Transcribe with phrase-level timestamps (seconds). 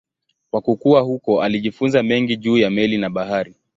[0.51, 3.55] Kwa kukua huko alijifunza mengi juu ya meli na bahari.